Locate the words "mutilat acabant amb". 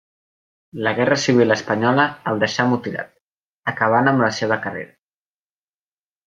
2.71-4.25